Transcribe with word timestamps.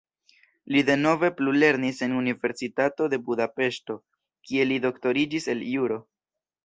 Li 0.75 0.79
denove 0.85 1.29
plulernis 1.41 2.01
en 2.07 2.15
Universitato 2.21 3.09
de 3.15 3.19
Budapeŝto, 3.27 3.99
kie 4.49 4.67
li 4.71 4.81
doktoriĝis 4.87 5.47
el 5.55 5.63
juro. 5.77 6.01